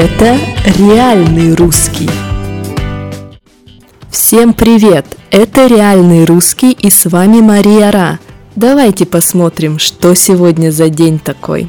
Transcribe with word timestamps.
Это 0.00 0.38
реальный 0.78 1.56
русский. 1.56 2.08
Всем 4.08 4.54
привет! 4.54 5.04
Это 5.32 5.66
реальный 5.66 6.24
русский 6.24 6.70
и 6.70 6.88
с 6.88 7.06
вами 7.06 7.40
Мария 7.40 7.90
Ра. 7.90 8.20
Давайте 8.54 9.06
посмотрим, 9.06 9.80
что 9.80 10.14
сегодня 10.14 10.70
за 10.70 10.88
день 10.88 11.18
такой. 11.18 11.68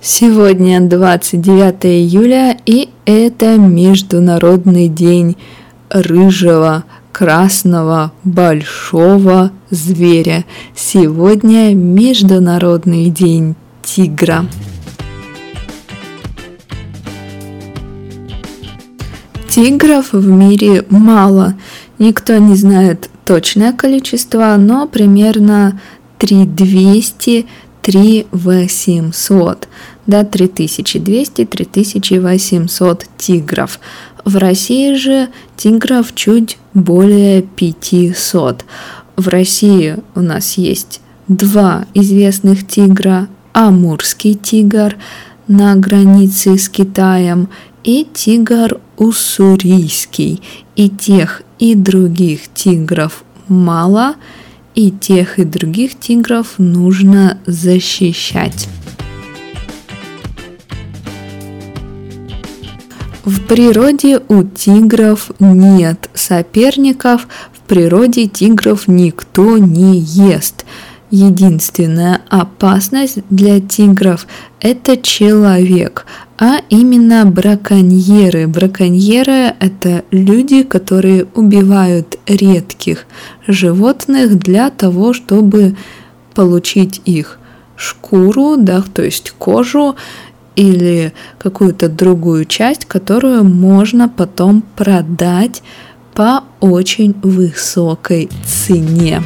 Сегодня 0.00 0.80
29 0.80 1.84
июля 1.84 2.56
и 2.64 2.88
это 3.04 3.58
Международный 3.58 4.88
день 4.88 5.36
рыжего, 5.90 6.84
красного, 7.12 8.12
большого 8.24 9.50
зверя. 9.68 10.46
Сегодня 10.74 11.74
Международный 11.74 13.10
день 13.10 13.54
тигра. 13.82 14.46
Тигров 19.48 20.12
в 20.12 20.28
мире 20.28 20.84
мало. 20.90 21.54
Никто 21.98 22.36
не 22.38 22.54
знает 22.54 23.08
точное 23.24 23.72
количество, 23.72 24.54
но 24.58 24.86
примерно 24.86 25.80
3200 26.18 27.46
3800, 27.88 29.68
да, 30.06 30.22
3200-3800 30.22 33.04
тигров. 33.16 33.80
В 34.26 34.36
России 34.36 34.94
же 34.94 35.30
тигров 35.56 36.14
чуть 36.14 36.58
более 36.74 37.40
500. 37.40 38.66
В 39.16 39.28
России 39.28 39.96
у 40.14 40.20
нас 40.20 40.58
есть 40.58 41.00
два 41.28 41.86
известных 41.94 42.66
тигра, 42.66 43.28
амурский 43.54 44.34
тигр 44.34 44.96
на 45.46 45.74
границе 45.76 46.58
с 46.58 46.68
Китаем 46.68 47.48
и 47.84 48.06
тигр 48.12 48.82
уссурийский. 48.98 50.42
И 50.76 50.88
тех, 50.88 51.42
и 51.58 51.74
других 51.74 52.52
тигров 52.52 53.24
мало, 53.48 54.16
и 54.74 54.90
тех, 54.90 55.38
и 55.38 55.44
других 55.44 55.98
тигров 55.98 56.54
нужно 56.58 57.38
защищать. 57.46 58.68
В 63.24 63.40
природе 63.42 64.20
у 64.28 64.42
тигров 64.42 65.30
нет 65.38 66.10
соперников, 66.14 67.28
в 67.52 67.60
природе 67.68 68.26
тигров 68.26 68.88
никто 68.88 69.58
не 69.58 69.98
ест. 69.98 70.64
Единственная 71.10 72.17
опасность 72.28 73.18
для 73.30 73.60
тигров– 73.60 74.26
это 74.60 74.96
человек, 74.96 76.06
а 76.38 76.60
именно 76.68 77.24
браконьеры. 77.24 78.46
Браконьеры– 78.46 79.54
это 79.60 80.04
люди, 80.10 80.62
которые 80.62 81.26
убивают 81.34 82.18
редких 82.26 83.06
животных 83.46 84.38
для 84.38 84.70
того, 84.70 85.12
чтобы 85.12 85.76
получить 86.34 87.00
их 87.04 87.38
шкуру, 87.76 88.56
да, 88.56 88.82
то 88.82 89.02
есть 89.02 89.32
кожу 89.38 89.96
или 90.56 91.12
какую-то 91.38 91.88
другую 91.88 92.44
часть, 92.44 92.84
которую 92.84 93.44
можно 93.44 94.08
потом 94.08 94.62
продать 94.76 95.62
по 96.14 96.42
очень 96.60 97.14
высокой 97.22 98.28
цене. 98.44 99.22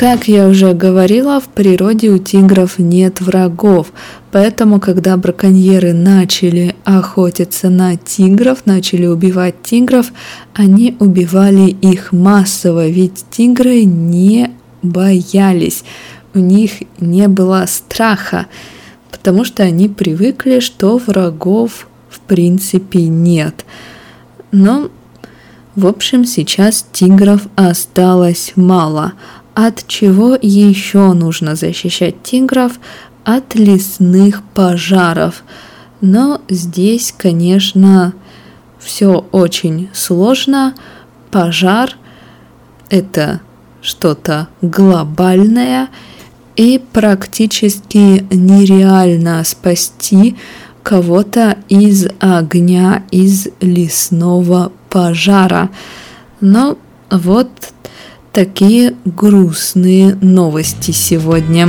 Как 0.00 0.28
я 0.28 0.48
уже 0.48 0.72
говорила, 0.72 1.42
в 1.42 1.48
природе 1.48 2.08
у 2.08 2.16
тигров 2.16 2.78
нет 2.78 3.20
врагов, 3.20 3.92
поэтому 4.32 4.80
когда 4.80 5.14
браконьеры 5.18 5.92
начали 5.92 6.74
охотиться 6.84 7.68
на 7.68 7.98
тигров, 7.98 8.64
начали 8.64 9.04
убивать 9.04 9.56
тигров, 9.62 10.10
они 10.54 10.96
убивали 11.00 11.68
их 11.68 12.12
массово, 12.12 12.88
ведь 12.88 13.26
тигры 13.30 13.84
не 13.84 14.52
боялись, 14.80 15.84
у 16.32 16.38
них 16.38 16.70
не 16.98 17.28
было 17.28 17.66
страха, 17.68 18.46
потому 19.10 19.44
что 19.44 19.64
они 19.64 19.90
привыкли, 19.90 20.60
что 20.60 20.96
врагов 20.96 21.88
в 22.08 22.20
принципе 22.20 23.02
нет. 23.02 23.66
Но, 24.50 24.88
в 25.76 25.86
общем, 25.86 26.24
сейчас 26.24 26.86
тигров 26.90 27.42
осталось 27.54 28.52
мало– 28.56 29.12
от 29.54 29.86
чего 29.86 30.36
еще 30.40 31.12
нужно 31.12 31.54
защищать 31.54 32.22
тигров? 32.22 32.78
От 33.24 33.54
лесных 33.54 34.42
пожаров. 34.54 35.44
Но 36.00 36.40
здесь, 36.48 37.14
конечно, 37.16 38.14
все 38.78 39.26
очень 39.32 39.90
сложно. 39.92 40.74
Пожар– 41.30 41.96
это 42.90 43.40
что-то 43.82 44.48
глобальное, 44.62 45.88
и 46.56 46.82
практически 46.92 48.26
нереально 48.30 49.42
спасти 49.44 50.36
кого-то 50.82 51.56
из 51.68 52.08
огня, 52.18 53.04
из 53.10 53.48
лесного 53.60 54.72
пожара. 54.88 55.70
Но 56.40 56.78
вот 57.10 57.50
Такие 58.32 58.94
грустные 59.04 60.14
новости 60.20 60.92
сегодня. 60.92 61.68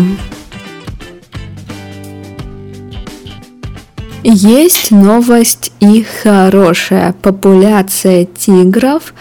Есть 4.24 4.92
новость 4.92 5.72
и 5.80 6.04
хорошая. 6.04 7.16
Популяция 7.20 8.26
тигров 8.26 9.16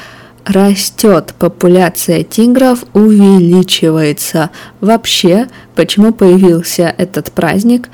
растет, 0.45 1.35
популяция 1.39 2.25
тигров 2.25 2.85
увеличивается. 2.93 4.51
Вообще, 4.83 5.49
почему 5.75 6.13
появился 6.13 6.95
этот 6.99 7.33
праздник? 7.33 7.89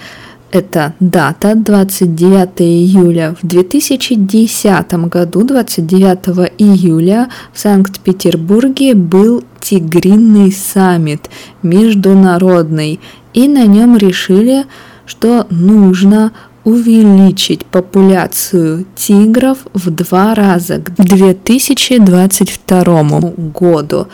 Эта 0.50 0.94
дата 1.00 1.54
29 1.54 2.60
июля. 2.60 3.34
В 3.40 3.46
2010 3.46 4.92
году, 5.08 5.44
29 5.44 6.50
июля, 6.58 7.28
в 7.52 7.58
Санкт-Петербурге 7.58 8.94
был 8.94 9.44
Тигринный 9.60 10.52
саммит 10.52 11.28
международный, 11.62 13.00
и 13.34 13.48
на 13.48 13.66
нем 13.66 13.96
решили, 13.96 14.64
что 15.04 15.46
нужно 15.50 16.32
увеличить 16.64 17.64
популяцию 17.64 18.86
тигров 18.96 19.58
в 19.72 19.90
два 19.90 20.34
раза 20.34 20.78
к 20.78 20.94
2022 20.94 23.20
году. 23.54 24.08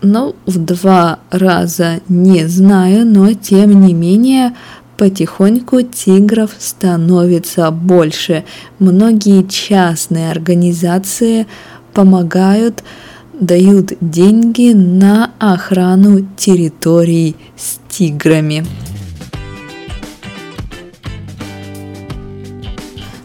Ну, 0.00 0.34
в 0.46 0.58
два 0.58 1.18
раза 1.30 2.00
не 2.08 2.48
знаю, 2.48 3.06
но 3.06 3.34
тем 3.34 3.86
не 3.86 3.94
менее 3.94 4.54
Потихоньку 5.02 5.82
тигров 5.82 6.52
становится 6.60 7.72
больше. 7.72 8.44
Многие 8.78 9.42
частные 9.48 10.30
организации 10.30 11.48
помогают, 11.92 12.84
дают 13.32 13.94
деньги 14.00 14.72
на 14.72 15.32
охрану 15.40 16.24
территорий 16.36 17.34
с 17.56 17.80
тиграми. 17.88 18.64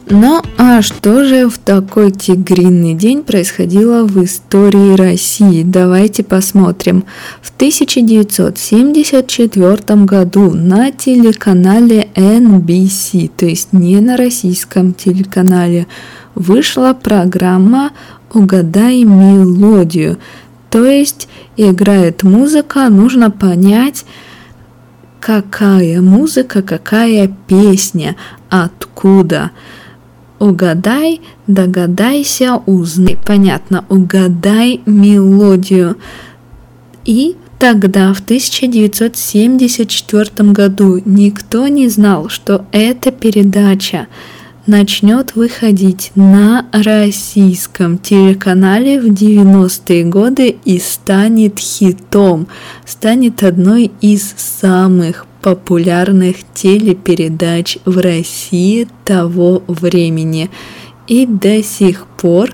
Ну 0.10 0.42
а 0.58 0.82
что 0.82 1.26
же 1.26 1.50
в 1.50 1.58
такой 1.58 2.12
тигриный 2.12 2.94
день 2.94 3.24
происходило 3.24 4.06
в 4.06 4.24
истории 4.24 4.96
России? 4.96 5.64
Давайте 5.64 6.24
посмотрим. 6.24 7.04
В 7.42 7.54
1974 7.54 10.06
году 10.06 10.54
на 10.54 10.92
телеканале 10.92 12.08
NBC, 12.16 13.30
то 13.36 13.46
есть 13.46 13.74
не 13.74 14.00
на 14.00 14.16
российском 14.16 14.94
телеканале, 14.94 15.88
вышла 16.36 16.94
программа 16.94 17.92
«Угадай 18.34 19.04
мелодию». 19.04 20.20
То 20.70 20.86
есть 20.86 21.28
играет 21.58 22.24
музыка, 22.24 22.88
нужно 22.88 23.30
понять, 23.30 24.06
какая 25.20 26.02
музыка, 26.02 26.62
какая 26.62 27.30
песня, 27.48 28.16
откуда– 28.50 29.52
Угадай, 30.40 31.22
догадайся, 31.48 32.62
узнай. 32.66 33.18
Понятно, 33.26 33.84
угадай 33.90 34.82
мелодию. 34.86 35.98
И 37.06 37.36
тогда, 37.58 38.14
в 38.14 38.20
1974 38.20 40.52
году, 40.52 41.02
никто 41.06 41.68
не 41.68 41.90
знал, 41.90 42.30
что 42.30 42.66
эта 42.72 43.12
передача 43.12 44.06
начнет 44.68 45.36
выходить 45.36 46.12
на 46.14 46.68
российском 46.72 47.98
телеканале 47.98 49.02
в 49.02 49.06
90-е 49.06 50.04
годы 50.04 50.56
и 50.66 50.78
станет 50.80 51.58
хитом, 51.58 52.48
станет 52.86 53.42
одной 53.44 53.92
из 54.02 54.36
самых 54.38 55.26
популярных 55.48 56.36
телепередач 56.54 57.78
в 57.86 58.00
России 58.00 58.86
того 59.06 59.64
времени. 59.68 60.50
И 61.08 61.26
до 61.26 61.64
сих 61.64 62.06
пор 62.06 62.54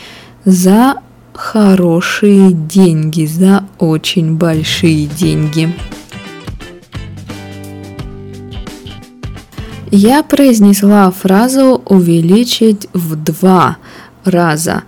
за 0.46 0.96
хорошие 1.33 2.51
деньги, 2.51 3.25
за 3.25 3.66
очень 3.80 4.36
большие 4.36 5.07
деньги. 5.07 5.74
Я 9.92 10.24
произнесла 10.24 11.12
фразу 11.12 11.81
«увеличить 11.86 12.88
в 12.94 13.16
два 13.16 13.78
раза». 14.24 14.83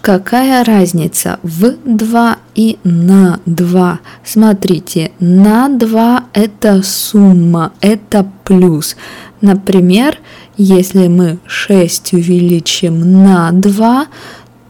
Какая 0.00 0.64
разница 0.64 1.40
в 1.42 1.74
2 1.84 2.36
и 2.54 2.78
на 2.84 3.40
2? 3.46 4.00
Смотрите, 4.24 5.10
на 5.18 5.68
2 5.68 6.24
это 6.32 6.82
сумма, 6.82 7.72
это 7.80 8.30
плюс. 8.44 8.96
Например, 9.40 10.18
если 10.56 11.08
мы 11.08 11.38
6 11.46 12.12
увеличим 12.12 13.24
на 13.24 13.50
2, 13.50 14.06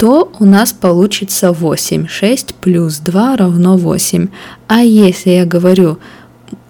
то 0.03 0.33
у 0.41 0.45
нас 0.45 0.73
получится 0.73 1.53
8. 1.53 2.09
6 2.09 2.55
плюс 2.57 2.99
2 2.99 3.37
равно 3.37 3.77
8. 3.77 4.29
А 4.67 4.81
если 4.81 5.31
я 5.31 5.45
говорю, 5.45 5.99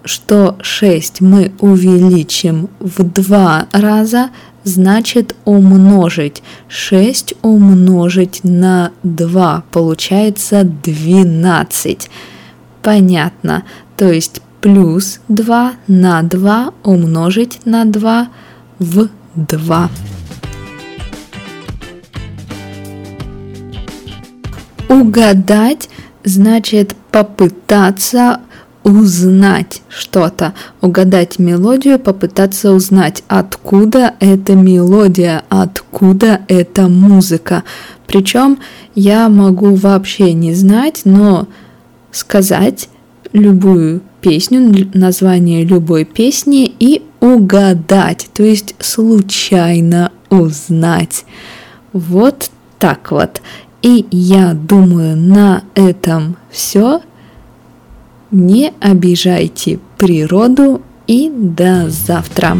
что 0.05 0.59
6 0.61 1.23
мы 1.23 1.51
увеличим 1.59 2.69
в 2.79 3.03
2 3.03 3.69
раза, 3.73 4.29
значит 4.65 5.35
умножить. 5.47 6.43
6 6.69 7.33
умножить 7.41 8.41
на 8.45 8.91
2 9.03 9.65
получается 9.71 10.65
12. 10.65 12.11
Понятно. 12.83 13.63
То 13.97 14.13
есть 14.13 14.43
плюс 14.61 15.21
2 15.29 15.73
на 15.87 16.23
2 16.23 16.75
умножить 16.85 17.61
на 17.65 17.87
2 17.87 18.29
в 18.79 19.09
2. 19.37 19.91
Угадать 24.93 25.89
значит 26.23 26.95
попытаться 27.11 28.41
узнать 28.85 29.81
что-то, 29.89 30.53
угадать 30.83 31.39
мелодию, 31.39 31.99
попытаться 31.99 32.73
узнать, 32.73 33.25
откуда 33.27 34.15
эта 34.21 34.55
мелодия, 34.55 35.45
откуда 35.49 36.43
эта 36.47 36.89
музыка. 36.89 37.65
Причем 38.07 38.59
я 38.95 39.31
могу 39.31 39.75
вообще 39.77 40.35
не 40.35 40.53
знать, 40.53 41.03
но 41.05 41.49
сказать 42.11 42.91
любую 43.33 44.03
песню, 44.21 44.91
название 44.93 45.65
любой 45.65 46.05
песни 46.05 46.71
и 46.79 47.03
угадать, 47.21 48.29
то 48.35 48.43
есть 48.43 48.75
случайно 48.79 50.13
узнать. 50.29 51.25
Вот 51.95 52.51
так 52.79 53.11
вот. 53.11 53.41
И 53.83 54.07
я 54.11 54.55
думаю, 54.55 55.17
на 55.17 55.65
этом 55.75 56.37
все. 56.51 57.01
Не 58.31 58.73
обижайте 58.81 59.81
природу 59.99 60.83
и 61.07 61.31
до 61.31 61.91
завтра. 61.91 62.57